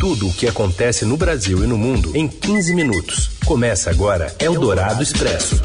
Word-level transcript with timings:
Tudo 0.00 0.28
o 0.28 0.32
que 0.32 0.48
acontece 0.48 1.04
no 1.04 1.14
Brasil 1.14 1.62
e 1.62 1.66
no 1.66 1.76
mundo 1.76 2.16
em 2.16 2.26
15 2.26 2.74
minutos. 2.74 3.32
Começa 3.44 3.90
agora 3.90 4.34
Eldorado 4.40 5.02
Expresso. 5.02 5.62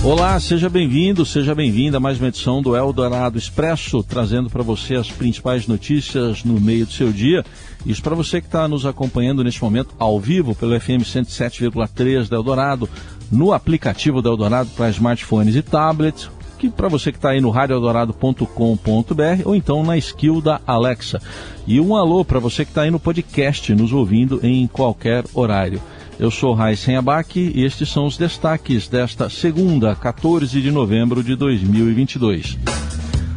Olá, 0.00 0.38
seja 0.38 0.70
bem-vindo, 0.70 1.26
seja 1.26 1.56
bem-vinda 1.56 1.96
a 1.96 2.00
mais 2.00 2.18
uma 2.18 2.28
edição 2.28 2.62
do 2.62 2.76
Eldorado 2.76 3.36
Expresso, 3.36 4.00
trazendo 4.04 4.48
para 4.48 4.62
você 4.62 4.94
as 4.94 5.10
principais 5.10 5.66
notícias 5.66 6.44
no 6.44 6.60
meio 6.60 6.86
do 6.86 6.92
seu 6.92 7.10
dia. 7.10 7.44
Isso 7.84 8.00
para 8.00 8.14
você 8.14 8.40
que 8.40 8.46
está 8.46 8.68
nos 8.68 8.86
acompanhando 8.86 9.42
neste 9.42 9.60
momento 9.60 9.92
ao 9.98 10.20
vivo 10.20 10.54
pelo 10.54 10.80
FM 10.80 11.02
107,3 11.02 12.28
da 12.28 12.36
Eldorado, 12.36 12.88
no 13.28 13.52
aplicativo 13.52 14.22
da 14.22 14.30
Eldorado 14.30 14.70
para 14.76 14.88
smartphones 14.90 15.56
e 15.56 15.62
tablets, 15.62 16.30
que 16.54 16.70
para 16.70 16.88
você 16.88 17.10
que 17.12 17.18
está 17.18 17.30
aí 17.30 17.40
no 17.40 17.50
radioeldorado.com.br 17.50 19.42
ou 19.44 19.54
então 19.54 19.82
na 19.82 19.96
skill 19.98 20.40
da 20.40 20.60
Alexa. 20.66 21.20
E 21.66 21.80
um 21.80 21.96
alô 21.96 22.24
para 22.24 22.38
você 22.38 22.64
que 22.64 22.70
está 22.70 22.82
aí 22.82 22.90
no 22.90 23.00
podcast, 23.00 23.74
nos 23.74 23.92
ouvindo 23.92 24.40
em 24.42 24.66
qualquer 24.66 25.24
horário. 25.34 25.80
Eu 26.18 26.30
sou 26.30 26.54
Raíssen 26.54 26.96
Abac 26.96 27.38
e 27.38 27.64
estes 27.64 27.88
são 27.88 28.06
os 28.06 28.16
destaques 28.16 28.88
desta 28.88 29.28
segunda, 29.28 29.94
14 29.96 30.60
de 30.60 30.70
novembro 30.70 31.22
de 31.22 31.34
2022. 31.34 32.56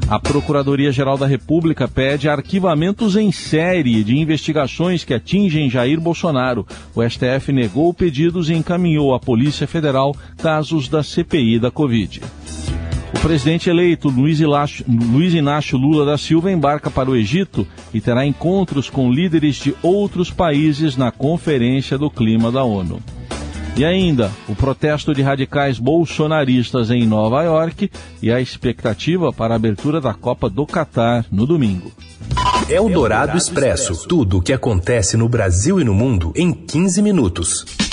A 0.10 0.18
Procuradoria-Geral 0.18 1.18
da 1.18 1.28
República 1.28 1.86
pede 1.86 2.30
arquivamentos 2.30 3.18
em 3.18 3.30
série 3.30 4.06
de 4.06 4.18
investigações 4.18 5.04
que 5.04 5.14
atingem 5.14 5.70
Jair 5.70 6.00
Bolsonaro. 6.00 6.66
O 6.96 7.04
STF 7.04 7.52
negou 7.52 7.94
pedidos 7.94 8.50
e 8.50 8.54
encaminhou 8.54 9.14
à 9.14 9.20
Polícia 9.20 9.68
Federal 9.68 10.16
casos 10.38 10.88
da 10.88 11.04
CPI 11.04 11.60
da 11.60 11.70
Covid. 11.70 12.22
O 13.14 13.20
presidente 13.20 13.70
eleito 13.70 14.10
Luiz 14.10 14.40
Inácio, 14.40 14.86
Luiz 14.88 15.34
Inácio 15.34 15.78
Lula 15.78 16.06
da 16.06 16.18
Silva 16.18 16.52
embarca 16.52 16.90
para 16.90 17.10
o 17.10 17.16
Egito 17.16 17.66
e 17.94 18.02
terá 18.02 18.26
encontros 18.26 18.90
com 18.90 19.12
líderes 19.12 19.56
de 19.56 19.76
outros 19.82 20.30
países 20.30 20.98
na 20.98 21.12
Conferência 21.12 21.98
do 21.98 22.10
Clima 22.10 22.52
da 22.52 22.64
ONU. 22.64 23.00
E 23.78 23.86
ainda, 23.86 24.32
o 24.50 24.56
protesto 24.56 25.14
de 25.14 25.22
radicais 25.22 25.78
bolsonaristas 25.78 26.90
em 26.90 27.06
Nova 27.06 27.44
York 27.44 27.92
e 28.22 28.32
a 28.32 28.42
expectativa 28.42 29.32
para 29.32 29.54
a 29.54 29.56
abertura 29.56 30.02
da 30.02 30.14
Copa 30.16 30.50
do 30.50 30.66
Catar 30.66 31.26
no 31.32 31.46
domingo. 31.46 31.92
É 32.70 32.82
o 32.82 32.90
Dourado 32.90 33.38
Expresso. 33.38 34.08
Tudo 34.08 34.40
o 34.40 34.42
que 34.42 34.52
acontece 34.52 35.16
no 35.16 35.30
Brasil 35.30 35.80
e 35.80 35.84
no 35.84 35.94
mundo 35.94 36.34
em 36.36 36.52
15 36.52 37.02
minutos. 37.02 37.87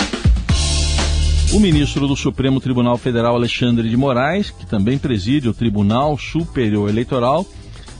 O 1.55 1.59
ministro 1.59 2.05
do 2.05 2.17
Supremo 2.17 2.59
Tribunal 2.59 2.97
Federal, 2.97 3.33
Alexandre 3.33 3.87
de 3.87 3.95
Moraes, 3.95 4.51
que 4.51 4.65
também 4.65 4.97
preside 4.97 5.47
o 5.47 5.53
Tribunal 5.53 6.17
Superior 6.17 6.89
Eleitoral, 6.89 7.45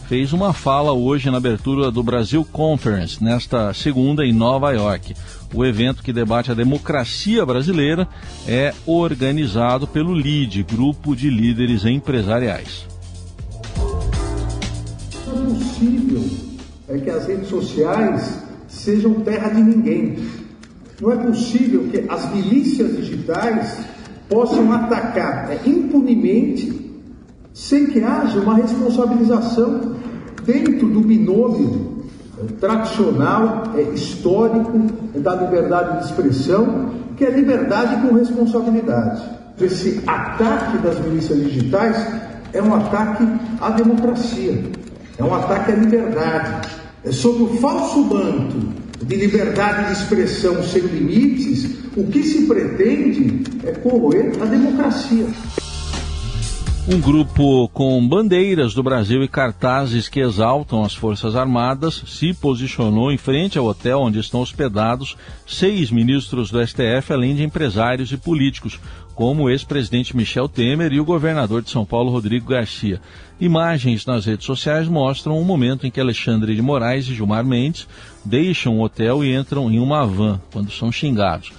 fez 0.09 0.33
uma 0.33 0.51
fala 0.51 0.91
hoje 0.91 1.31
na 1.31 1.37
abertura 1.37 1.89
do 1.89 2.03
Brasil 2.03 2.43
Conference, 2.51 3.23
nesta 3.23 3.73
segunda 3.73 4.25
em 4.25 4.33
Nova 4.33 4.73
York. 4.73 5.15
O 5.53 5.63
evento 5.63 6.03
que 6.03 6.11
debate 6.11 6.51
a 6.51 6.53
democracia 6.53 7.45
brasileira 7.45 8.05
é 8.45 8.73
organizado 8.85 9.87
pelo 9.87 10.13
LIDE, 10.13 10.61
Grupo 10.61 11.15
de 11.15 11.29
Líderes 11.29 11.85
Empresariais. 11.85 12.85
Não 15.27 15.33
é 15.33 15.53
possível 15.53 16.29
é 16.89 16.97
que 16.97 17.09
as 17.09 17.25
redes 17.25 17.47
sociais 17.47 18.43
sejam 18.67 19.13
terra 19.21 19.47
de 19.47 19.61
ninguém 19.61 20.44
não 21.01 21.11
é 21.11 21.15
possível 21.17 21.87
que 21.89 22.05
as 22.09 22.31
milícias 22.33 22.95
digitais 22.95 23.79
possam 24.29 24.71
atacar 24.71 25.51
é, 25.51 25.59
impunemente, 25.69 26.83
sem 27.53 27.87
que 27.87 28.01
haja 28.01 28.39
uma 28.39 28.55
responsabilização 28.55 29.95
dentro 30.43 30.87
do 30.87 31.01
binômio 31.01 32.05
é, 32.37 32.53
tradicional, 32.59 33.73
é, 33.75 33.81
histórico 33.93 34.79
da 35.15 35.35
liberdade 35.35 35.99
de 35.99 36.05
expressão, 36.05 36.91
que 37.17 37.25
é 37.25 37.29
liberdade 37.29 38.07
com 38.07 38.15
responsabilidade. 38.15 39.21
Esse 39.59 40.01
ataque 40.05 40.77
das 40.79 40.99
milícias 40.99 41.39
digitais 41.39 42.07
é 42.51 42.61
um 42.61 42.73
ataque 42.73 43.25
à 43.61 43.69
democracia, 43.69 44.63
é 45.17 45.23
um 45.23 45.33
ataque 45.33 45.71
à 45.71 45.75
liberdade, 45.75 46.69
é 47.03 47.11
sob 47.11 47.43
o 47.43 47.47
falso 47.57 48.03
manto 48.03 48.84
de 49.03 49.15
liberdade 49.15 49.87
de 49.87 50.01
expressão 50.01 50.63
sem 50.63 50.81
limites, 50.81 51.75
o 51.95 52.05
que 52.07 52.23
se 52.23 52.45
pretende 52.45 53.43
é 53.63 53.71
corroer 53.71 54.31
a 54.41 54.45
democracia. 54.45 55.27
Um 56.87 57.01
grupo 57.01 57.67
com 57.69 58.07
bandeiras 58.07 58.75
do 58.75 58.83
Brasil 58.83 59.23
e 59.23 59.27
cartazes 59.27 60.07
que 60.07 60.19
exaltam 60.19 60.83
as 60.83 60.93
Forças 60.93 61.35
Armadas 61.35 62.03
se 62.05 62.31
posicionou 62.31 63.11
em 63.11 63.17
frente 63.17 63.57
ao 63.57 63.65
hotel 63.65 64.01
onde 64.01 64.19
estão 64.19 64.41
hospedados 64.41 65.17
seis 65.47 65.89
ministros 65.89 66.51
do 66.51 66.63
STF, 66.63 67.11
além 67.11 67.35
de 67.35 67.43
empresários 67.43 68.11
e 68.11 68.17
políticos, 68.17 68.79
como 69.15 69.43
o 69.43 69.49
ex-presidente 69.49 70.15
Michel 70.15 70.49
Temer 70.49 70.91
e 70.91 70.99
o 70.99 71.05
governador 71.05 71.61
de 71.61 71.71
São 71.71 71.85
Paulo, 71.85 72.11
Rodrigo 72.11 72.49
Garcia. 72.49 73.01
Imagens 73.39 74.05
nas 74.05 74.25
redes 74.25 74.45
sociais 74.45 74.87
mostram 74.87 75.37
o 75.37 75.41
um 75.41 75.45
momento 75.45 75.87
em 75.87 75.91
que 75.91 75.99
Alexandre 76.01 76.53
de 76.53 76.61
Moraes 76.61 77.07
e 77.07 77.15
Gilmar 77.15 77.45
Mendes 77.45 77.87
deixam 78.23 78.77
o 78.77 78.83
hotel 78.83 79.23
e 79.23 79.33
entram 79.33 79.71
em 79.71 79.79
uma 79.79 80.05
van 80.05 80.39
quando 80.51 80.69
são 80.69 80.91
xingados. 80.91 81.51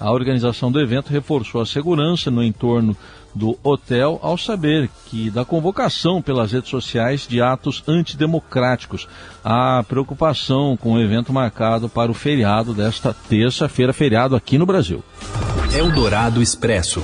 A 0.00 0.10
organização 0.10 0.72
do 0.72 0.80
evento 0.80 1.10
reforçou 1.10 1.60
a 1.60 1.66
segurança 1.66 2.30
no 2.30 2.42
entorno 2.42 2.96
do 3.34 3.58
hotel 3.62 4.18
ao 4.22 4.36
saber 4.36 4.90
que 5.06 5.30
da 5.30 5.44
convocação 5.44 6.20
pelas 6.20 6.52
redes 6.52 6.70
sociais 6.70 7.26
de 7.28 7.40
atos 7.40 7.82
antidemocráticos. 7.86 9.06
A 9.44 9.84
preocupação 9.86 10.76
com 10.76 10.94
o 10.94 11.00
evento 11.00 11.32
marcado 11.32 11.88
para 11.88 12.10
o 12.10 12.14
feriado 12.14 12.74
desta 12.74 13.14
terça-feira, 13.14 13.92
feriado 13.92 14.34
aqui 14.34 14.58
no 14.58 14.66
Brasil. 14.66 15.04
Eldorado 15.74 16.42
Expresso. 16.42 17.02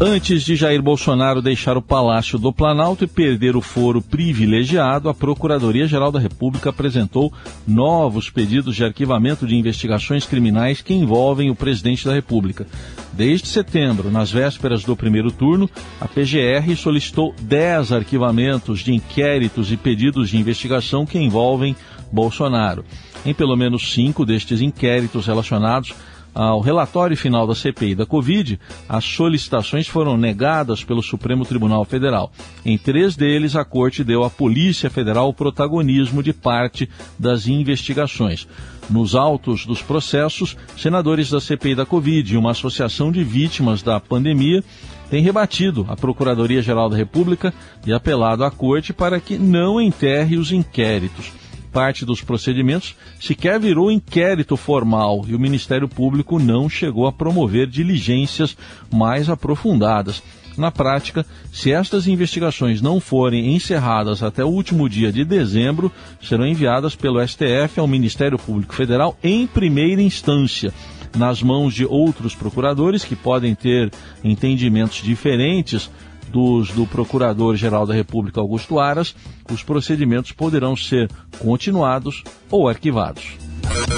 Antes 0.00 0.42
de 0.44 0.56
Jair 0.56 0.80
Bolsonaro 0.80 1.42
deixar 1.42 1.76
o 1.76 1.82
Palácio 1.82 2.38
do 2.38 2.50
Planalto 2.50 3.04
e 3.04 3.06
perder 3.06 3.54
o 3.54 3.60
foro 3.60 4.00
privilegiado, 4.00 5.10
a 5.10 5.14
Procuradoria-Geral 5.14 6.10
da 6.10 6.18
República 6.18 6.70
apresentou 6.70 7.30
novos 7.66 8.30
pedidos 8.30 8.74
de 8.76 8.82
arquivamento 8.82 9.46
de 9.46 9.54
investigações 9.56 10.24
criminais 10.24 10.80
que 10.80 10.94
envolvem 10.94 11.50
o 11.50 11.54
presidente 11.54 12.06
da 12.06 12.14
República. 12.14 12.66
Desde 13.12 13.48
setembro, 13.48 14.10
nas 14.10 14.30
vésperas 14.30 14.82
do 14.82 14.96
primeiro 14.96 15.30
turno, 15.30 15.68
a 16.00 16.08
PGR 16.08 16.74
solicitou 16.78 17.34
10 17.42 17.92
arquivamentos 17.92 18.80
de 18.80 18.94
inquéritos 18.94 19.70
e 19.70 19.76
pedidos 19.76 20.30
de 20.30 20.38
investigação 20.38 21.04
que 21.04 21.18
envolvem 21.18 21.76
Bolsonaro. 22.10 22.86
Em 23.26 23.34
pelo 23.34 23.54
menos 23.54 23.92
cinco 23.92 24.24
destes 24.24 24.62
inquéritos 24.62 25.26
relacionados 25.26 25.94
ao 26.34 26.60
relatório 26.60 27.16
final 27.16 27.46
da 27.46 27.54
CPI 27.54 27.94
da 27.94 28.06
Covid, 28.06 28.58
as 28.88 29.04
solicitações 29.04 29.88
foram 29.88 30.16
negadas 30.16 30.84
pelo 30.84 31.02
Supremo 31.02 31.44
Tribunal 31.44 31.84
Federal. 31.84 32.30
Em 32.64 32.78
três 32.78 33.16
deles, 33.16 33.56
a 33.56 33.64
Corte 33.64 34.04
deu 34.04 34.24
à 34.24 34.30
Polícia 34.30 34.88
Federal 34.88 35.28
o 35.28 35.34
protagonismo 35.34 36.22
de 36.22 36.32
parte 36.32 36.88
das 37.18 37.46
investigações. 37.46 38.46
Nos 38.88 39.14
autos 39.14 39.66
dos 39.66 39.82
processos, 39.82 40.56
senadores 40.76 41.30
da 41.30 41.40
CPI 41.40 41.74
da 41.74 41.84
Covid 41.84 42.32
e 42.32 42.36
uma 42.36 42.52
associação 42.52 43.12
de 43.12 43.22
vítimas 43.22 43.82
da 43.82 44.00
pandemia 44.00 44.62
têm 45.10 45.22
rebatido 45.22 45.86
a 45.88 45.96
Procuradoria-Geral 45.96 46.88
da 46.88 46.96
República 46.96 47.52
e 47.86 47.92
apelado 47.92 48.44
à 48.44 48.50
Corte 48.50 48.92
para 48.92 49.20
que 49.20 49.36
não 49.38 49.80
enterre 49.80 50.36
os 50.36 50.52
inquéritos 50.52 51.32
parte 51.78 52.04
dos 52.04 52.20
procedimentos 52.20 52.96
sequer 53.20 53.60
virou 53.60 53.88
inquérito 53.88 54.56
formal 54.56 55.24
e 55.28 55.34
o 55.36 55.38
Ministério 55.38 55.86
Público 55.86 56.36
não 56.36 56.68
chegou 56.68 57.06
a 57.06 57.12
promover 57.12 57.68
diligências 57.68 58.56
mais 58.92 59.30
aprofundadas. 59.30 60.20
Na 60.56 60.72
prática, 60.72 61.24
se 61.52 61.70
estas 61.70 62.08
investigações 62.08 62.82
não 62.82 62.98
forem 62.98 63.54
encerradas 63.54 64.24
até 64.24 64.44
o 64.44 64.48
último 64.48 64.88
dia 64.88 65.12
de 65.12 65.24
dezembro, 65.24 65.92
serão 66.20 66.44
enviadas 66.44 66.96
pelo 66.96 67.24
STF 67.24 67.78
ao 67.78 67.86
Ministério 67.86 68.40
Público 68.40 68.74
Federal 68.74 69.16
em 69.22 69.46
primeira 69.46 70.02
instância 70.02 70.74
nas 71.16 71.40
mãos 71.42 71.72
de 71.74 71.86
outros 71.86 72.34
procuradores 72.34 73.04
que 73.04 73.14
podem 73.14 73.54
ter 73.54 73.90
entendimentos 74.24 75.00
diferentes 75.00 75.88
dos 76.28 76.70
do 76.70 76.86
Procurador-Geral 76.86 77.86
da 77.86 77.94
República 77.94 78.40
Augusto 78.40 78.78
Aras, 78.78 79.14
os 79.50 79.62
procedimentos 79.62 80.32
poderão 80.32 80.76
ser 80.76 81.10
continuados 81.38 82.22
ou 82.50 82.68
arquivados. 82.68 83.36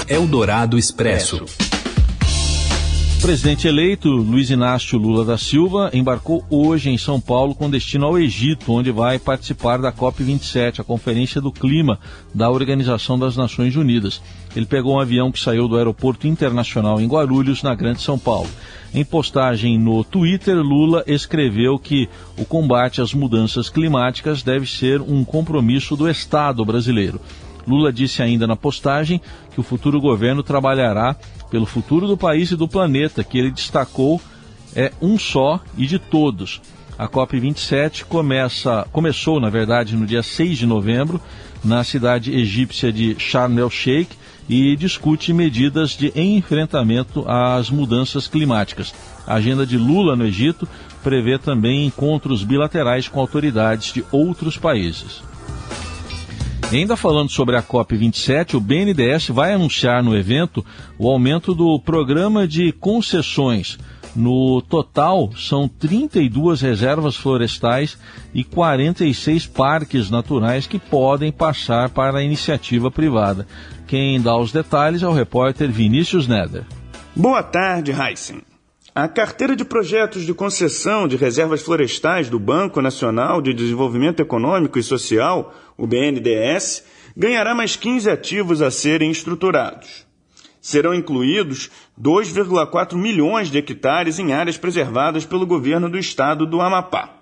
Eldorado 0.08 0.78
Expresso. 0.78 1.44
O 3.20 3.22
presidente 3.22 3.68
eleito, 3.68 4.08
Luiz 4.08 4.48
Inácio 4.48 4.98
Lula 4.98 5.26
da 5.26 5.36
Silva, 5.36 5.90
embarcou 5.92 6.42
hoje 6.48 6.88
em 6.88 6.96
São 6.96 7.20
Paulo 7.20 7.54
com 7.54 7.68
destino 7.68 8.06
ao 8.06 8.18
Egito, 8.18 8.72
onde 8.72 8.90
vai 8.90 9.18
participar 9.18 9.76
da 9.76 9.92
COP27, 9.92 10.80
a 10.80 10.84
Conferência 10.84 11.38
do 11.38 11.52
Clima 11.52 11.98
da 12.34 12.48
Organização 12.48 13.18
das 13.18 13.36
Nações 13.36 13.76
Unidas. 13.76 14.22
Ele 14.54 14.66
pegou 14.66 14.96
um 14.96 15.00
avião 15.00 15.30
que 15.30 15.38
saiu 15.38 15.68
do 15.68 15.76
Aeroporto 15.76 16.26
Internacional 16.26 17.00
em 17.00 17.06
Guarulhos, 17.06 17.62
na 17.62 17.74
Grande 17.74 18.02
São 18.02 18.18
Paulo. 18.18 18.48
Em 18.92 19.04
postagem 19.04 19.78
no 19.78 20.02
Twitter, 20.02 20.56
Lula 20.56 21.04
escreveu 21.06 21.78
que 21.78 22.08
o 22.36 22.44
combate 22.44 23.00
às 23.00 23.14
mudanças 23.14 23.68
climáticas 23.68 24.42
deve 24.42 24.66
ser 24.66 25.00
um 25.00 25.24
compromisso 25.24 25.96
do 25.96 26.08
Estado 26.08 26.64
brasileiro. 26.64 27.20
Lula 27.66 27.92
disse 27.92 28.22
ainda 28.22 28.46
na 28.46 28.56
postagem 28.56 29.20
que 29.52 29.60
o 29.60 29.62
futuro 29.62 30.00
governo 30.00 30.42
trabalhará 30.42 31.14
pelo 31.50 31.66
futuro 31.66 32.08
do 32.08 32.16
país 32.16 32.50
e 32.50 32.56
do 32.56 32.66
planeta, 32.66 33.22
que 33.22 33.38
ele 33.38 33.50
destacou 33.50 34.20
é 34.74 34.92
um 35.00 35.18
só 35.18 35.60
e 35.76 35.86
de 35.86 35.98
todos. 35.98 36.60
A 36.98 37.08
COP27 37.08 38.04
começa, 38.04 38.86
começou, 38.92 39.40
na 39.40 39.48
verdade, 39.48 39.96
no 39.96 40.06
dia 40.06 40.22
6 40.22 40.58
de 40.58 40.66
novembro, 40.66 41.20
na 41.64 41.82
cidade 41.82 42.32
egípcia 42.32 42.92
de 42.92 43.16
Sharm 43.18 43.58
el-Sheikh 43.58 44.19
e 44.50 44.74
discute 44.74 45.32
medidas 45.32 45.90
de 45.90 46.12
enfrentamento 46.16 47.24
às 47.28 47.70
mudanças 47.70 48.26
climáticas. 48.26 48.92
A 49.24 49.34
agenda 49.34 49.64
de 49.64 49.78
Lula 49.78 50.16
no 50.16 50.26
Egito 50.26 50.68
prevê 51.04 51.38
também 51.38 51.86
encontros 51.86 52.42
bilaterais 52.42 53.06
com 53.06 53.20
autoridades 53.20 53.92
de 53.92 54.04
outros 54.10 54.58
países. 54.58 55.22
E 56.72 56.78
ainda 56.78 56.96
falando 56.96 57.30
sobre 57.30 57.56
a 57.56 57.62
COP27, 57.62 58.54
o 58.54 58.60
BNDES 58.60 59.28
vai 59.28 59.54
anunciar 59.54 60.02
no 60.02 60.16
evento 60.16 60.66
o 60.98 61.08
aumento 61.08 61.54
do 61.54 61.78
programa 61.78 62.46
de 62.46 62.72
concessões 62.72 63.78
no 64.14 64.60
total, 64.62 65.30
são 65.36 65.68
32 65.68 66.60
reservas 66.60 67.16
florestais 67.16 67.98
e 68.34 68.42
46 68.42 69.46
parques 69.46 70.10
naturais 70.10 70.66
que 70.66 70.78
podem 70.78 71.30
passar 71.30 71.90
para 71.90 72.18
a 72.18 72.22
iniciativa 72.22 72.90
privada. 72.90 73.46
Quem 73.86 74.20
dá 74.20 74.36
os 74.36 74.52
detalhes 74.52 75.02
é 75.02 75.08
o 75.08 75.12
repórter 75.12 75.70
Vinícius 75.70 76.26
Neder. 76.26 76.64
Boa 77.14 77.42
tarde, 77.42 77.92
Heisen. 77.92 78.42
A 78.94 79.06
carteira 79.06 79.54
de 79.54 79.64
projetos 79.64 80.26
de 80.26 80.34
concessão 80.34 81.06
de 81.06 81.16
reservas 81.16 81.62
florestais 81.62 82.28
do 82.28 82.38
Banco 82.38 82.82
Nacional 82.82 83.40
de 83.40 83.54
Desenvolvimento 83.54 84.20
Econômico 84.20 84.78
e 84.78 84.82
Social, 84.82 85.54
o 85.76 85.86
BNDES, 85.86 86.84
ganhará 87.16 87.54
mais 87.54 87.76
15 87.76 88.10
ativos 88.10 88.60
a 88.60 88.70
serem 88.70 89.10
estruturados 89.10 90.09
serão 90.60 90.94
incluídos 90.94 91.70
2,4 92.00 92.94
milhões 92.94 93.50
de 93.50 93.58
hectares 93.58 94.18
em 94.18 94.32
áreas 94.32 94.56
preservadas 94.56 95.24
pelo 95.24 95.46
governo 95.46 95.88
do 95.88 95.98
estado 95.98 96.46
do 96.46 96.60
Amapá. 96.60 97.20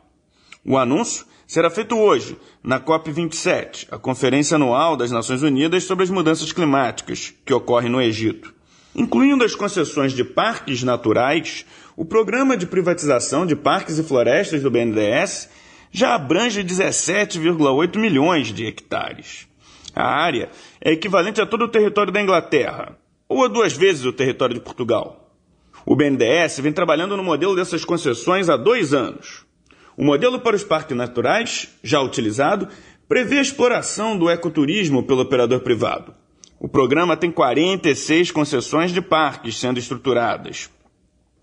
O 0.65 0.77
anúncio 0.77 1.25
será 1.47 1.71
feito 1.71 1.97
hoje, 1.97 2.37
na 2.63 2.79
COP27, 2.79 3.89
a 3.91 3.99
Conferência 3.99 4.57
Anual 4.57 4.97
das 4.97 5.11
Nações 5.11 5.43
Unidas 5.43 5.85
sobre 5.85 6.05
as 6.05 6.11
Mudanças 6.11 6.53
Climáticas, 6.53 7.33
que 7.45 7.55
ocorre 7.55 7.89
no 7.89 8.03
Egito. 8.03 8.53
Incluindo 8.95 9.45
as 9.45 9.55
concessões 9.55 10.13
de 10.13 10.25
parques 10.25 10.83
naturais, 10.83 11.65
o 11.97 12.05
programa 12.05 12.57
de 12.57 12.67
privatização 12.67 13.47
de 13.47 13.57
parques 13.57 13.99
e 13.99 14.03
florestas 14.03 14.63
do 14.63 14.71
BNDES 14.71 15.49
já 15.91 16.15
abrange 16.15 16.63
17,8 16.63 17.97
milhões 17.97 18.49
de 18.49 18.67
hectares. 18.67 19.47
A 19.95 20.05
área 20.05 20.51
é 20.81 20.93
equivalente 20.93 21.41
a 21.41 21.47
todo 21.47 21.65
o 21.65 21.69
território 21.69 22.13
da 22.13 22.21
Inglaterra, 22.21 22.97
ou 23.29 23.45
a 23.45 23.49
duas 23.49 23.73
vezes 23.73 24.05
o 24.05 24.13
território 24.13 24.55
de 24.55 24.61
Portugal. 24.61 25.31
O 25.85 25.95
BNDES 25.95 26.61
vem 26.61 26.73
trabalhando 26.73 27.17
no 27.17 27.23
modelo 27.23 27.55
dessas 27.55 27.85
concessões 27.85 28.49
há 28.49 28.57
dois 28.57 28.95
anos. 28.95 29.45
O 29.97 30.05
modelo 30.05 30.41
para 30.41 30.57
os 30.57 30.65
parques 30.65 30.97
naturais, 30.97 31.69
já 31.83 32.01
utilizado, 32.01 32.69
prevê 33.09 33.39
a 33.39 33.43
exploração 33.43 34.17
do 34.17 34.31
ecoturismo 34.31 35.03
pelo 35.03 35.23
operador 35.23 35.61
privado. 35.61 36.15
O 36.61 36.69
programa 36.69 37.17
tem 37.17 37.31
46 37.31 38.31
concessões 38.31 38.93
de 38.93 39.01
parques 39.01 39.59
sendo 39.59 39.79
estruturadas. 39.79 40.71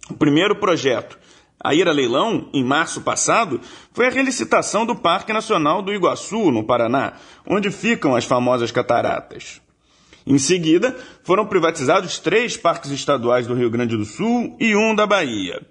O 0.10 0.14
primeiro 0.14 0.56
projeto 0.56 1.18
a 1.66 1.74
ir 1.74 1.88
a 1.88 1.92
leilão, 1.92 2.48
em 2.54 2.64
março 2.64 3.02
passado, 3.02 3.60
foi 3.92 4.06
a 4.06 4.12
relicitação 4.12 4.86
do 4.86 4.96
Parque 4.96 5.34
Nacional 5.34 5.82
do 5.82 5.92
Iguaçu, 5.92 6.52
no 6.52 6.64
Paraná, 6.64 7.14
onde 7.48 7.72
ficam 7.72 8.16
as 8.16 8.24
famosas 8.24 8.72
cataratas. 8.72 9.62
Em 10.26 10.40
seguida, 10.40 10.98
foram 11.24 11.46
privatizados 11.46 12.18
três 12.18 12.58
parques 12.58 12.90
estaduais 12.90 13.46
do 13.46 13.54
Rio 13.54 13.70
Grande 13.70 13.96
do 13.96 14.06
Sul 14.06 14.56
e 14.60 14.76
um 14.76 14.96
da 14.96 15.06
Bahia. 15.06 15.62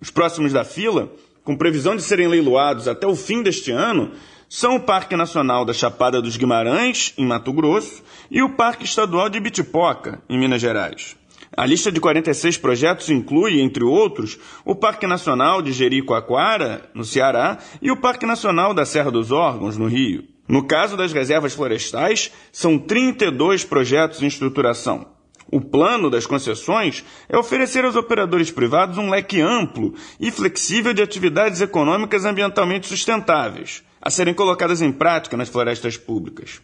Os 0.00 0.10
próximos 0.10 0.52
da 0.52 0.64
fila, 0.64 1.12
com 1.42 1.56
previsão 1.56 1.96
de 1.96 2.02
serem 2.02 2.28
leiloados 2.28 2.86
até 2.86 3.06
o 3.06 3.16
fim 3.16 3.42
deste 3.42 3.72
ano, 3.72 4.12
são 4.48 4.76
o 4.76 4.80
Parque 4.80 5.16
Nacional 5.16 5.64
da 5.64 5.72
Chapada 5.72 6.22
dos 6.22 6.36
Guimarães, 6.36 7.12
em 7.16 7.26
Mato 7.26 7.52
Grosso, 7.52 8.02
e 8.30 8.42
o 8.42 8.50
Parque 8.50 8.84
Estadual 8.84 9.28
de 9.28 9.40
Bitipoca, 9.40 10.22
em 10.28 10.38
Minas 10.38 10.60
Gerais. 10.60 11.16
A 11.56 11.66
lista 11.66 11.90
de 11.90 12.00
46 12.00 12.58
projetos 12.58 13.10
inclui, 13.10 13.60
entre 13.60 13.82
outros, 13.82 14.38
o 14.64 14.74
Parque 14.74 15.06
Nacional 15.06 15.60
de 15.60 15.72
Jericoacoara, 15.72 16.88
no 16.94 17.04
Ceará, 17.04 17.58
e 17.80 17.90
o 17.90 17.96
Parque 17.96 18.26
Nacional 18.26 18.72
da 18.72 18.86
Serra 18.86 19.10
dos 19.10 19.32
Órgãos, 19.32 19.76
no 19.76 19.86
Rio. 19.86 20.31
No 20.52 20.62
caso 20.62 20.98
das 20.98 21.14
reservas 21.14 21.54
florestais, 21.54 22.30
são 22.52 22.78
32 22.78 23.64
projetos 23.64 24.22
em 24.22 24.26
estruturação. 24.26 25.06
O 25.50 25.62
plano 25.62 26.10
das 26.10 26.26
concessões 26.26 27.02
é 27.26 27.38
oferecer 27.38 27.86
aos 27.86 27.96
operadores 27.96 28.50
privados 28.50 28.98
um 28.98 29.08
leque 29.08 29.40
amplo 29.40 29.94
e 30.20 30.30
flexível 30.30 30.92
de 30.92 31.00
atividades 31.00 31.62
econômicas 31.62 32.26
ambientalmente 32.26 32.86
sustentáveis, 32.86 33.82
a 33.98 34.10
serem 34.10 34.34
colocadas 34.34 34.82
em 34.82 34.92
prática 34.92 35.38
nas 35.38 35.48
florestas 35.48 35.96
públicas. 35.96 36.60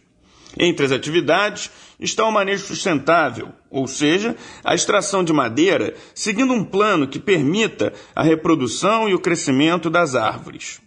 Entre 0.55 0.85
as 0.85 0.91
atividades 0.91 1.71
está 1.99 2.25
o 2.25 2.31
manejo 2.31 2.67
sustentável, 2.67 3.49
ou 3.71 3.87
seja, 3.87 4.35
a 4.63 4.75
extração 4.75 5.23
de 5.23 5.33
madeira 5.33 5.95
seguindo 6.13 6.53
um 6.53 6.63
plano 6.63 7.07
que 7.07 7.17
permita 7.17 7.91
a 8.15 8.21
reprodução 8.21 9.09
e 9.09 9.15
o 9.15 9.19
crescimento 9.19 9.89
das 9.89 10.13
árvores. 10.13 10.79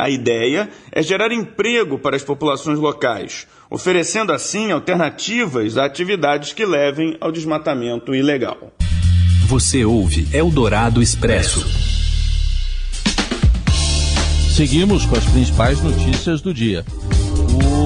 A 0.00 0.08
ideia 0.08 0.70
é 0.90 1.02
gerar 1.02 1.30
emprego 1.30 1.98
para 1.98 2.16
as 2.16 2.22
populações 2.22 2.78
locais, 2.78 3.46
oferecendo 3.68 4.32
assim 4.32 4.72
alternativas 4.72 5.76
a 5.76 5.84
atividades 5.84 6.54
que 6.54 6.64
levem 6.64 7.18
ao 7.20 7.30
desmatamento 7.30 8.14
ilegal. 8.14 8.72
Você 9.46 9.84
ouve 9.84 10.26
Eldorado 10.32 11.02
Expresso. 11.02 11.66
Seguimos 14.56 15.04
com 15.04 15.16
as 15.16 15.26
principais 15.26 15.82
notícias 15.82 16.40
do 16.40 16.54
dia. 16.54 16.82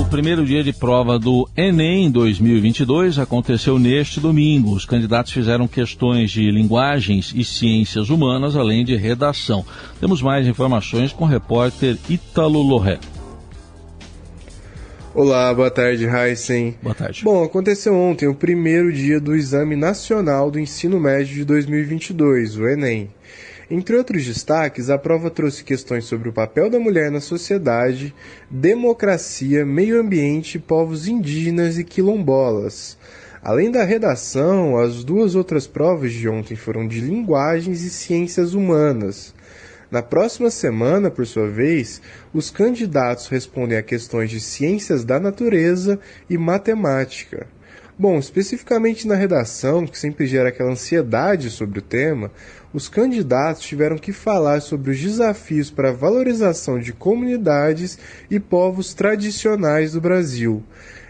O 0.05 0.09
primeiro 0.15 0.45
dia 0.45 0.63
de 0.63 0.73
prova 0.73 1.19
do 1.19 1.49
Enem 1.57 2.11
2022 2.11 3.19
aconteceu 3.19 3.79
neste 3.79 4.21
domingo. 4.21 4.73
Os 4.73 4.85
candidatos 4.85 5.33
fizeram 5.33 5.67
questões 5.67 6.31
de 6.31 6.51
linguagens 6.51 7.33
e 7.35 7.43
ciências 7.43 8.11
humanas, 8.11 8.55
além 8.55 8.85
de 8.85 8.95
redação. 8.95 9.65
Temos 9.99 10.23
mais 10.23 10.47
informações 10.47 11.13
com 11.13 11.25
o 11.25 11.27
repórter 11.27 11.97
Ítalo 12.09 12.63
Loré. 12.63 13.01
Olá, 15.15 15.53
boa 15.55 15.71
tarde, 15.71 16.07
Heisen. 16.07 16.77
Boa 16.83 16.95
tarde. 16.95 17.25
Bom, 17.25 17.43
aconteceu 17.43 17.95
ontem 17.95 18.29
o 18.29 18.35
primeiro 18.35 18.93
dia 18.93 19.19
do 19.19 19.35
Exame 19.35 19.75
Nacional 19.75 20.51
do 20.51 20.61
Ensino 20.61 21.01
Médio 21.01 21.35
de 21.35 21.45
2022, 21.45 22.59
o 22.59 22.69
Enem. 22.69 23.11
Entre 23.71 23.97
outros 23.97 24.27
destaques, 24.27 24.91
a 24.91 24.99
prova 24.99 25.31
trouxe 25.31 25.65
questões 25.65 26.05
sobre 26.05 26.29
o 26.29 26.33
papel 26.33 26.69
da 26.69 26.79
mulher 26.79 27.11
na 27.11 27.21
sociedade, 27.21 28.15
democracia, 28.51 29.65
meio 29.65 30.01
ambiente, 30.01 30.59
povos 30.59 31.09
indígenas 31.09 31.79
e 31.79 31.85
quilombolas. 31.85 32.99
Além 33.43 33.71
da 33.71 33.83
redação, 33.83 34.77
as 34.77 35.03
duas 35.03 35.35
outras 35.35 35.67
provas 35.67 36.13
de 36.13 36.29
ontem 36.29 36.57
foram 36.57 36.87
de 36.87 37.01
linguagens 37.01 37.83
e 37.83 37.91
ciências 37.91 38.55
humanas. 38.55 39.35
Na 39.91 40.03
próxima 40.03 40.51
semana, 40.51 41.11
por 41.11 41.27
sua 41.27 41.49
vez, 41.49 42.03
os 42.33 42.51
candidatos 42.51 43.29
respondem 43.29 43.79
a 43.79 43.83
questões 43.83 44.29
de 44.29 44.41
ciências 44.41 45.05
da 45.05 45.21
natureza 45.21 46.01
e 46.29 46.37
matemática. 46.37 47.47
Bom, 47.97 48.19
especificamente 48.19 49.07
na 49.07 49.15
redação, 49.15 49.87
que 49.87 49.97
sempre 49.97 50.27
gera 50.27 50.49
aquela 50.49 50.73
ansiedade 50.73 51.49
sobre 51.49 51.79
o 51.79 51.83
tema, 51.83 52.29
os 52.73 52.89
candidatos 52.89 53.63
tiveram 53.63 53.97
que 53.97 54.13
falar 54.13 54.61
sobre 54.61 54.91
os 54.91 55.01
desafios 55.01 55.71
para 55.71 55.91
a 55.91 55.93
valorização 55.93 56.81
de 56.81 56.93
comunidades 56.93 57.97
e 58.29 58.41
povos 58.41 58.95
tradicionais 58.95 59.93
do 59.93 60.01
Brasil. 60.01 60.61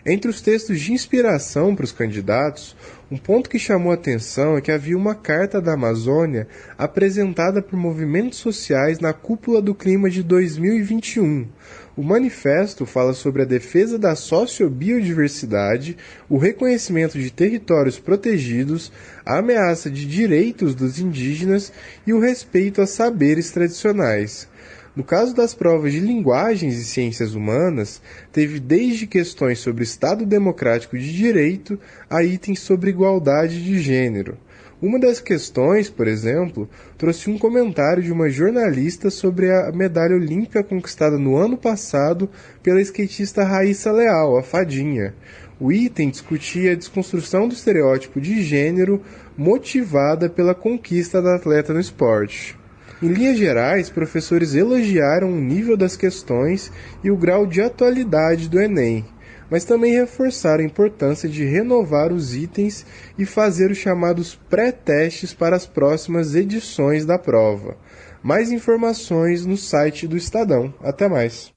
Entre 0.06 0.30
os 0.30 0.42
textos 0.42 0.80
de 0.80 0.92
inspiração 0.92 1.74
para 1.74 1.84
os 1.84 1.92
candidatos, 1.92 2.76
um 3.10 3.16
ponto 3.16 3.48
que 3.48 3.58
chamou 3.58 3.90
a 3.90 3.94
atenção 3.94 4.54
é 4.54 4.60
que 4.60 4.70
havia 4.70 4.98
uma 4.98 5.14
carta 5.14 5.62
da 5.62 5.72
Amazônia 5.72 6.46
apresentada 6.76 7.62
por 7.62 7.78
movimentos 7.78 8.38
sociais 8.38 9.00
na 9.00 9.14
cúpula 9.14 9.62
do 9.62 9.74
clima 9.74 10.10
de 10.10 10.22
2021. 10.22 11.48
O 11.96 12.02
manifesto 12.02 12.84
fala 12.84 13.14
sobre 13.14 13.42
a 13.42 13.46
defesa 13.46 13.98
da 13.98 14.14
sociobiodiversidade, 14.14 15.96
o 16.28 16.36
reconhecimento 16.36 17.18
de 17.18 17.30
territórios 17.30 17.98
protegidos, 17.98 18.92
a 19.24 19.38
ameaça 19.38 19.90
de 19.90 20.04
direitos 20.04 20.74
dos 20.74 20.98
indígenas 20.98 21.72
e 22.06 22.12
o 22.12 22.20
respeito 22.20 22.82
a 22.82 22.86
saberes 22.86 23.50
tradicionais. 23.50 24.48
No 24.96 25.02
caso 25.02 25.34
das 25.34 25.52
provas 25.52 25.92
de 25.92 25.98
linguagens 25.98 26.78
e 26.78 26.84
ciências 26.84 27.34
humanas, 27.34 28.00
teve 28.32 28.60
desde 28.60 29.08
questões 29.08 29.58
sobre 29.58 29.82
Estado 29.82 30.24
democrático 30.24 30.96
de 30.96 31.12
direito 31.12 31.76
a 32.08 32.22
itens 32.22 32.60
sobre 32.60 32.90
igualdade 32.90 33.64
de 33.64 33.80
gênero. 33.80 34.38
Uma 34.80 35.00
das 35.00 35.18
questões, 35.18 35.90
por 35.90 36.06
exemplo, 36.06 36.68
trouxe 36.96 37.28
um 37.28 37.36
comentário 37.36 38.04
de 38.04 38.12
uma 38.12 38.28
jornalista 38.28 39.10
sobre 39.10 39.50
a 39.50 39.72
medalha 39.72 40.14
olímpica 40.14 40.62
conquistada 40.62 41.18
no 41.18 41.36
ano 41.36 41.56
passado 41.56 42.30
pela 42.62 42.80
skatista 42.80 43.42
Raíssa 43.42 43.90
Leal, 43.90 44.36
a 44.38 44.44
Fadinha. 44.44 45.12
O 45.58 45.72
item 45.72 46.10
discutia 46.10 46.72
a 46.72 46.76
desconstrução 46.76 47.48
do 47.48 47.54
estereótipo 47.54 48.20
de 48.20 48.42
gênero 48.44 49.02
motivada 49.36 50.28
pela 50.28 50.54
conquista 50.54 51.20
da 51.20 51.34
atleta 51.34 51.72
no 51.72 51.80
esporte. 51.80 52.56
Em 53.02 53.08
linhas 53.08 53.36
gerais, 53.36 53.90
professores 53.90 54.54
elogiaram 54.54 55.32
o 55.32 55.40
nível 55.40 55.76
das 55.76 55.96
questões 55.96 56.70
e 57.02 57.10
o 57.10 57.16
grau 57.16 57.46
de 57.46 57.60
atualidade 57.60 58.48
do 58.48 58.60
Enem, 58.60 59.04
mas 59.50 59.64
também 59.64 59.92
reforçaram 59.92 60.62
a 60.62 60.66
importância 60.66 61.28
de 61.28 61.44
renovar 61.44 62.12
os 62.12 62.34
itens 62.34 62.86
e 63.18 63.26
fazer 63.26 63.70
os 63.70 63.78
chamados 63.78 64.38
pré-testes 64.48 65.34
para 65.34 65.56
as 65.56 65.66
próximas 65.66 66.34
edições 66.34 67.04
da 67.04 67.18
prova. 67.18 67.76
Mais 68.22 68.50
informações 68.50 69.44
no 69.44 69.56
site 69.56 70.06
do 70.06 70.16
Estadão. 70.16 70.72
Até 70.82 71.08
mais. 71.08 71.52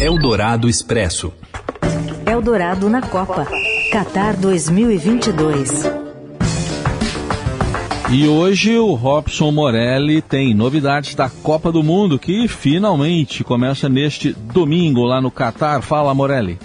Eldorado 0.00 0.68
Expresso. 0.68 1.32
Eldorado 2.26 2.88
na 2.88 3.02
Copa. 3.02 3.46
Qatar 3.92 4.36
2022. 4.36 5.99
E 8.12 8.26
hoje 8.26 8.76
o 8.76 8.94
Robson 8.94 9.52
Morelli 9.52 10.20
tem 10.20 10.52
novidades 10.52 11.14
da 11.14 11.30
Copa 11.30 11.70
do 11.70 11.80
Mundo 11.80 12.18
que 12.18 12.48
finalmente 12.48 13.44
começa 13.44 13.88
neste 13.88 14.32
domingo 14.32 15.04
lá 15.04 15.20
no 15.20 15.30
Catar. 15.30 15.80
Fala, 15.80 16.12
Morelli. 16.12 16.58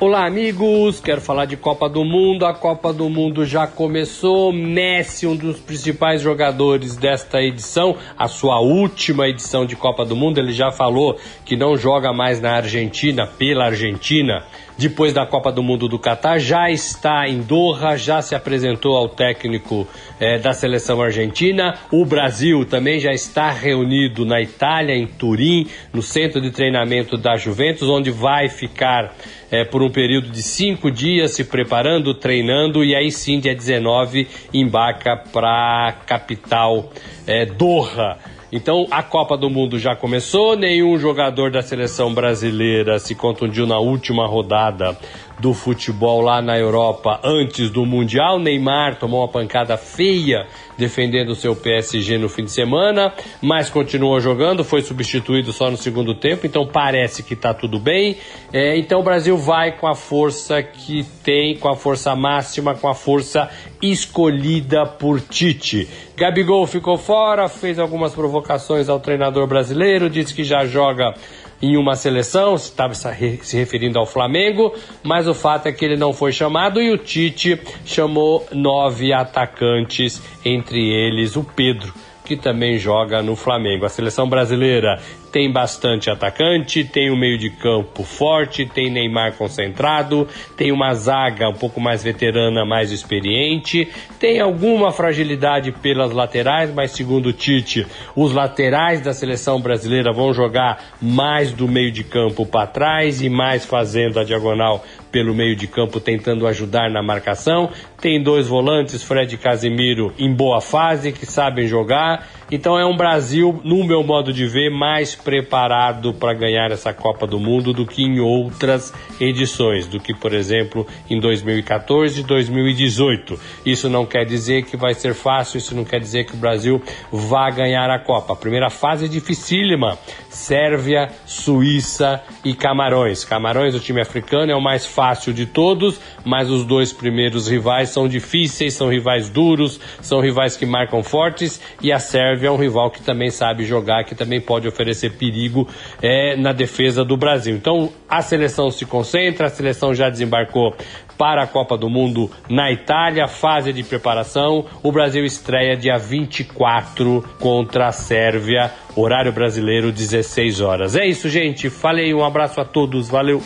Olá, 0.00 0.26
amigos. 0.26 0.98
Quero 0.98 1.20
falar 1.20 1.44
de 1.44 1.56
Copa 1.56 1.88
do 1.88 2.04
Mundo. 2.04 2.44
A 2.44 2.52
Copa 2.52 2.92
do 2.92 3.08
Mundo 3.08 3.46
já 3.46 3.68
começou. 3.68 4.52
Messi, 4.52 5.28
um 5.28 5.36
dos 5.36 5.60
principais 5.60 6.20
jogadores 6.20 6.96
desta 6.96 7.40
edição, 7.40 7.96
a 8.18 8.26
sua 8.26 8.58
última 8.58 9.28
edição 9.28 9.64
de 9.64 9.76
Copa 9.76 10.04
do 10.04 10.16
Mundo, 10.16 10.38
ele 10.38 10.52
já 10.52 10.72
falou 10.72 11.16
que 11.44 11.56
não 11.56 11.76
joga 11.76 12.12
mais 12.12 12.40
na 12.40 12.50
Argentina, 12.56 13.28
pela 13.28 13.66
Argentina 13.66 14.44
depois 14.76 15.12
da 15.12 15.24
Copa 15.24 15.52
do 15.52 15.62
Mundo 15.62 15.88
do 15.88 15.98
Catar, 15.98 16.38
já 16.38 16.70
está 16.70 17.28
em 17.28 17.40
Doha, 17.40 17.96
já 17.96 18.20
se 18.20 18.34
apresentou 18.34 18.96
ao 18.96 19.08
técnico 19.08 19.86
é, 20.18 20.38
da 20.38 20.52
seleção 20.52 21.00
argentina. 21.00 21.78
O 21.90 22.04
Brasil 22.04 22.64
também 22.64 22.98
já 22.98 23.12
está 23.12 23.50
reunido 23.50 24.24
na 24.24 24.40
Itália, 24.40 24.94
em 24.94 25.06
Turim, 25.06 25.66
no 25.92 26.02
centro 26.02 26.40
de 26.40 26.50
treinamento 26.50 27.16
da 27.16 27.36
Juventus, 27.36 27.88
onde 27.88 28.10
vai 28.10 28.48
ficar 28.48 29.14
é, 29.50 29.64
por 29.64 29.82
um 29.82 29.90
período 29.90 30.30
de 30.30 30.42
cinco 30.42 30.90
dias 30.90 31.32
se 31.32 31.44
preparando, 31.44 32.12
treinando 32.12 32.82
e 32.84 32.94
aí 32.94 33.10
sim, 33.10 33.38
dia 33.38 33.54
19, 33.54 34.26
embarca 34.52 35.16
para 35.16 35.88
a 35.88 35.92
capital 35.92 36.90
é, 37.26 37.46
Doha. 37.46 38.33
Então 38.56 38.86
a 38.88 39.02
Copa 39.02 39.36
do 39.36 39.50
Mundo 39.50 39.80
já 39.80 39.96
começou, 39.96 40.54
nenhum 40.54 40.96
jogador 40.96 41.50
da 41.50 41.60
seleção 41.60 42.14
brasileira 42.14 43.00
se 43.00 43.12
contundiu 43.12 43.66
na 43.66 43.80
última 43.80 44.28
rodada 44.28 44.96
do 45.38 45.52
futebol 45.52 46.20
lá 46.20 46.40
na 46.40 46.58
Europa 46.58 47.20
antes 47.22 47.70
do 47.70 47.84
Mundial. 47.84 48.38
Neymar 48.38 48.96
tomou 48.96 49.20
uma 49.20 49.28
pancada 49.28 49.76
feia 49.76 50.46
defendendo 50.76 51.30
o 51.30 51.36
seu 51.36 51.54
PSG 51.54 52.18
no 52.18 52.28
fim 52.28 52.44
de 52.44 52.50
semana, 52.50 53.12
mas 53.40 53.70
continuou 53.70 54.20
jogando, 54.20 54.64
foi 54.64 54.82
substituído 54.82 55.52
só 55.52 55.70
no 55.70 55.76
segundo 55.76 56.14
tempo, 56.14 56.46
então 56.46 56.66
parece 56.66 57.22
que 57.22 57.34
está 57.34 57.54
tudo 57.54 57.78
bem. 57.78 58.16
É, 58.52 58.76
então 58.76 59.00
o 59.00 59.02
Brasil 59.02 59.36
vai 59.36 59.72
com 59.72 59.86
a 59.86 59.94
força 59.94 60.62
que 60.62 61.04
tem, 61.22 61.56
com 61.56 61.68
a 61.68 61.76
força 61.76 62.14
máxima, 62.16 62.74
com 62.74 62.88
a 62.88 62.94
força 62.94 63.48
escolhida 63.80 64.86
por 64.86 65.20
Tite. 65.20 65.88
Gabigol 66.16 66.66
ficou 66.66 66.96
fora, 66.96 67.48
fez 67.48 67.78
algumas 67.78 68.12
provocações 68.14 68.88
ao 68.88 69.00
treinador 69.00 69.46
brasileiro, 69.46 70.08
disse 70.08 70.34
que 70.34 70.44
já 70.44 70.64
joga 70.64 71.14
em 71.62 71.76
uma 71.76 71.94
seleção, 71.94 72.54
estava 72.54 72.94
se 72.94 73.56
referindo 73.56 73.98
ao 73.98 74.06
Flamengo, 74.06 74.74
mas 75.02 75.26
o 75.26 75.34
fato 75.34 75.66
é 75.66 75.72
que 75.72 75.84
ele 75.84 75.96
não 75.96 76.12
foi 76.12 76.32
chamado 76.32 76.80
e 76.80 76.90
o 76.90 76.98
Tite 76.98 77.60
chamou 77.84 78.46
nove 78.52 79.12
atacantes, 79.12 80.22
entre 80.44 80.78
eles 80.78 81.36
o 81.36 81.44
Pedro, 81.44 81.92
que 82.24 82.36
também 82.36 82.78
joga 82.78 83.22
no 83.22 83.36
Flamengo. 83.36 83.84
A 83.84 83.88
seleção 83.88 84.28
brasileira 84.28 85.00
tem 85.34 85.50
bastante 85.50 86.08
atacante, 86.08 86.84
tem 86.84 87.10
um 87.10 87.16
meio 87.16 87.36
de 87.36 87.50
campo 87.50 88.04
forte, 88.04 88.64
tem 88.64 88.88
Neymar 88.88 89.32
concentrado, 89.32 90.28
tem 90.56 90.70
uma 90.70 90.94
zaga 90.94 91.48
um 91.48 91.54
pouco 91.54 91.80
mais 91.80 92.04
veterana, 92.04 92.64
mais 92.64 92.92
experiente, 92.92 93.88
tem 94.20 94.38
alguma 94.38 94.92
fragilidade 94.92 95.72
pelas 95.72 96.12
laterais, 96.12 96.72
mas 96.72 96.92
segundo 96.92 97.30
o 97.30 97.32
Tite, 97.32 97.84
os 98.14 98.32
laterais 98.32 99.00
da 99.00 99.12
seleção 99.12 99.60
brasileira 99.60 100.12
vão 100.12 100.32
jogar 100.32 100.94
mais 101.02 101.50
do 101.50 101.66
meio 101.66 101.90
de 101.90 102.04
campo 102.04 102.46
para 102.46 102.68
trás 102.68 103.20
e 103.20 103.28
mais 103.28 103.64
fazendo 103.64 104.20
a 104.20 104.24
diagonal 104.24 104.84
pelo 105.14 105.32
meio 105.32 105.54
de 105.54 105.68
campo 105.68 105.98
tentando 106.00 106.44
ajudar 106.44 106.90
na 106.90 107.00
marcação. 107.00 107.70
Tem 108.00 108.20
dois 108.20 108.48
volantes, 108.48 109.02
Fred 109.02 109.32
e 109.32 109.38
Casemiro, 109.38 110.12
em 110.18 110.32
boa 110.32 110.60
fase, 110.60 111.12
que 111.12 111.24
sabem 111.24 111.68
jogar. 111.68 112.28
Então 112.50 112.78
é 112.78 112.84
um 112.84 112.96
Brasil, 112.96 113.60
no 113.64 113.84
meu 113.84 114.02
modo 114.02 114.32
de 114.32 114.46
ver, 114.46 114.70
mais 114.70 115.14
preparado 115.14 116.12
para 116.12 116.34
ganhar 116.34 116.70
essa 116.70 116.92
Copa 116.92 117.26
do 117.26 117.38
Mundo 117.40 117.72
do 117.72 117.86
que 117.86 118.02
em 118.02 118.20
outras 118.20 118.92
edições, 119.18 119.86
do 119.86 119.98
que, 119.98 120.12
por 120.12 120.32
exemplo, 120.32 120.86
em 121.08 121.18
2014 121.18 122.20
e 122.20 122.22
2018. 122.22 123.40
Isso 123.64 123.88
não 123.88 124.04
quer 124.04 124.24
dizer 124.24 124.64
que 124.64 124.76
vai 124.76 124.92
ser 124.94 125.14
fácil, 125.14 125.58
isso 125.58 125.74
não 125.74 125.84
quer 125.84 126.00
dizer 126.00 126.24
que 126.24 126.34
o 126.34 126.38
Brasil 126.38 126.82
vá 127.10 127.48
ganhar 127.50 127.88
a 127.90 127.98
Copa. 127.98 128.34
A 128.34 128.36
primeira 128.36 128.68
fase 128.68 129.06
é 129.06 129.08
dificílima. 129.08 129.98
Sérvia, 130.28 131.08
Suíça 131.24 132.22
e 132.44 132.54
Camarões. 132.54 133.24
Camarões, 133.24 133.74
o 133.74 133.80
time 133.80 134.00
africano, 134.00 134.52
é 134.52 134.56
o 134.56 134.60
mais 134.60 134.84
fácil 134.84 135.32
de 135.32 135.46
todos, 135.46 136.00
mas 136.24 136.50
os 136.50 136.64
dois 136.64 136.92
primeiros 136.92 137.48
rivais 137.48 137.88
são 137.88 138.06
difíceis, 138.06 138.74
são 138.74 138.88
rivais 138.88 139.30
duros, 139.30 139.80
são 140.02 140.20
rivais 140.20 140.56
que 140.56 140.66
marcam 140.66 141.02
fortes 141.02 141.60
e 141.80 141.92
a 141.92 141.98
Sérvia 141.98 142.33
é 142.42 142.50
um 142.50 142.56
rival 142.56 142.90
que 142.90 143.02
também 143.02 143.30
sabe 143.30 143.64
jogar, 143.64 144.04
que 144.04 144.14
também 144.14 144.40
pode 144.40 144.66
oferecer 144.66 145.12
perigo 145.12 145.68
é, 146.02 146.36
na 146.36 146.52
defesa 146.52 147.04
do 147.04 147.16
Brasil. 147.16 147.54
Então 147.54 147.90
a 148.08 148.22
seleção 148.22 148.70
se 148.70 148.84
concentra, 148.86 149.46
a 149.46 149.50
seleção 149.50 149.94
já 149.94 150.08
desembarcou 150.08 150.74
para 151.16 151.42
a 151.42 151.46
Copa 151.46 151.76
do 151.76 151.88
Mundo 151.88 152.30
na 152.48 152.70
Itália, 152.70 153.28
fase 153.28 153.72
de 153.72 153.82
preparação. 153.82 154.66
O 154.82 154.90
Brasil 154.90 155.24
estreia 155.24 155.76
dia 155.76 155.96
24 155.96 157.24
contra 157.40 157.88
a 157.88 157.92
Sérvia, 157.92 158.70
horário 158.96 159.32
brasileiro, 159.32 159.92
16 159.92 160.60
horas. 160.60 160.96
É 160.96 161.06
isso, 161.06 161.28
gente. 161.28 161.70
Falei, 161.70 162.12
um 162.14 162.24
abraço 162.24 162.60
a 162.60 162.64
todos, 162.64 163.08
valeu. 163.08 163.42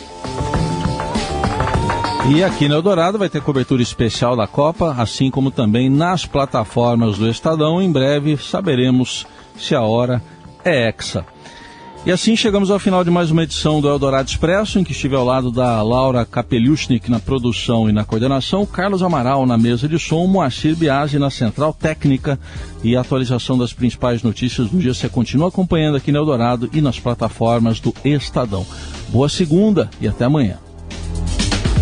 E 2.29 2.43
aqui 2.43 2.69
no 2.69 2.75
Eldorado 2.75 3.17
vai 3.17 3.27
ter 3.27 3.41
cobertura 3.41 3.81
especial 3.81 4.35
da 4.35 4.45
Copa, 4.45 4.95
assim 4.99 5.31
como 5.31 5.49
também 5.49 5.89
nas 5.89 6.27
plataformas 6.27 7.17
do 7.17 7.27
Estadão. 7.27 7.81
Em 7.81 7.91
breve 7.91 8.37
saberemos 8.37 9.25
se 9.57 9.73
a 9.73 9.81
hora 9.81 10.21
é 10.63 10.87
hexa. 10.87 11.25
E 12.05 12.11
assim 12.11 12.35
chegamos 12.35 12.69
ao 12.69 12.77
final 12.77 13.03
de 13.03 13.09
mais 13.09 13.31
uma 13.31 13.43
edição 13.43 13.81
do 13.81 13.89
Eldorado 13.89 14.29
Expresso, 14.29 14.77
em 14.77 14.83
que 14.83 14.91
estive 14.91 15.15
ao 15.15 15.25
lado 15.25 15.51
da 15.51 15.81
Laura 15.81 16.23
Kapeliushnik 16.23 17.09
na 17.09 17.19
produção 17.19 17.89
e 17.89 17.91
na 17.91 18.05
coordenação, 18.05 18.63
Carlos 18.63 19.01
Amaral 19.01 19.45
na 19.47 19.57
mesa 19.57 19.87
de 19.87 19.97
som, 19.97 20.27
Moacir 20.27 20.75
Biasi 20.75 21.17
na 21.17 21.31
central 21.31 21.73
técnica 21.73 22.39
e 22.83 22.95
atualização 22.95 23.57
das 23.57 23.73
principais 23.73 24.21
notícias 24.21 24.69
do 24.69 24.77
dia. 24.77 24.93
Você 24.93 25.09
continua 25.09 25.49
acompanhando 25.49 25.97
aqui 25.97 26.11
no 26.11 26.19
Eldorado 26.19 26.69
e 26.71 26.79
nas 26.79 26.99
plataformas 26.99 27.79
do 27.79 27.93
Estadão. 28.05 28.65
Boa 29.09 29.27
segunda 29.27 29.89
e 29.99 30.07
até 30.07 30.25
amanhã. 30.25 30.68